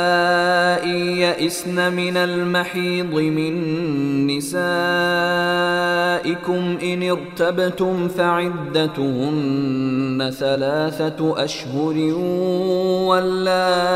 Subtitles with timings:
[1.20, 3.56] يئسن من المحيض من
[4.26, 4.56] نسائكم
[6.82, 9.40] ان ارتبتم فعدتهن
[10.38, 11.94] ثلاثة اشهر
[13.08, 13.88] واللائي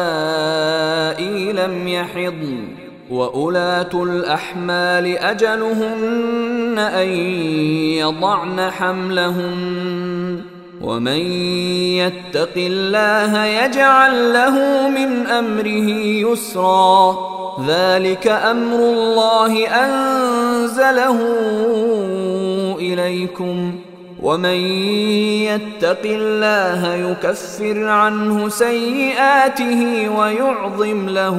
[1.52, 2.69] لم يحضن.
[3.10, 7.08] واولات الاحمال اجلهن ان
[7.98, 10.40] يضعن حملهن
[10.80, 11.20] ومن
[11.98, 15.90] يتق الله يجعل له من امره
[16.30, 17.16] يسرا
[17.68, 21.18] ذلك أمر الله انزله
[22.78, 23.74] اليكم
[24.22, 24.60] ومن
[25.44, 31.38] يتق الله يكفر عنه سيئاته ويعظم له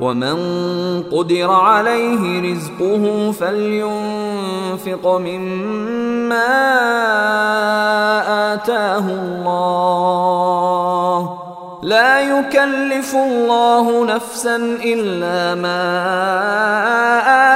[0.00, 0.36] ومن
[1.12, 6.52] قدر عليه رزقه فلينفق مما
[8.54, 10.06] اتاه الله.
[11.82, 15.82] لا يكلف الله نفسا الا ما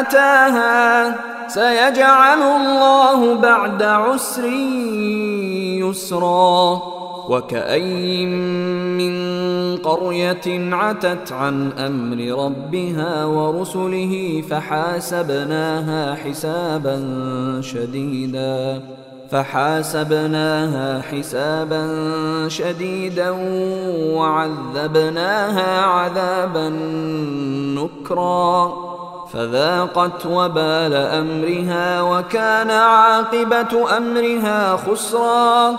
[0.01, 1.15] اتاها.
[1.49, 4.45] سيجعل الله بعد عسر
[5.85, 7.00] يسرا.
[7.31, 8.29] وكأين
[8.99, 9.15] من
[9.77, 16.97] قرية عتت عن أمر ربها ورسله فحاسبناها حسابا
[17.61, 18.83] شديدا
[19.31, 21.89] فحاسبناها حسابا
[22.49, 23.31] شديدا
[24.15, 26.69] وعذبناها عذابا
[27.79, 28.73] نكرا
[29.33, 35.79] فذاقت وبال أمرها وكان عاقبة أمرها خسرا.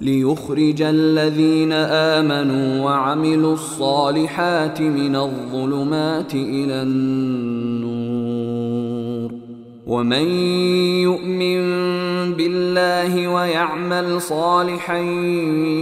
[0.00, 8.50] ليخرج الذين آمنوا وعملوا الصالحات من الظلمات إلى النور.
[9.86, 10.28] ومن
[11.02, 11.60] يؤمن
[12.34, 14.98] بالله ويعمل صالحا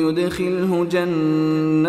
[0.06, 1.88] يدخله جنات.